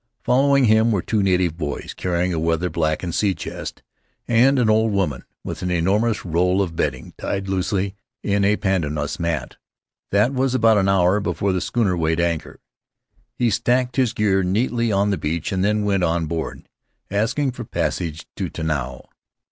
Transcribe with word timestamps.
Following 0.23 0.65
him 0.65 0.89
were 0.91 1.03
two 1.03 1.21
native 1.21 1.57
boys 1.59 1.93
carrying 1.93 2.33
a 2.33 2.39
weather 2.39 2.71
blackened 2.71 3.13
sea 3.13 3.35
chest, 3.35 3.83
and 4.27 4.57
an 4.57 4.67
old 4.67 4.93
woman 4.93 5.23
with 5.43 5.61
an 5.61 5.69
enormous 5.69 6.25
roll 6.25 6.59
of 6.59 6.75
bedding 6.75 7.13
tied 7.19 7.47
loosely 7.47 7.93
in 8.23 8.43
a 8.43 8.55
pandanus 8.55 9.19
mat. 9.19 9.57
That 10.09 10.33
was 10.33 10.55
about 10.55 10.79
an 10.79 10.89
hour 10.89 11.19
before 11.19 11.53
the 11.53 11.61
schooner 11.61 11.95
weighed 11.95 12.19
anchor. 12.19 12.59
He 13.37 13.51
stacked 13.51 13.95
his 13.97 14.11
gear 14.13 14.41
neatly 14.41 14.91
on 14.91 15.11
the 15.11 15.19
beach 15.19 15.51
and 15.51 15.63
then 15.63 15.85
went 15.85 16.01
on 16.01 16.25
board, 16.25 16.67
asking 17.11 17.51
for 17.51 17.63
passage 17.63 18.25
to 18.37 18.49
Tanao. 18.49 19.07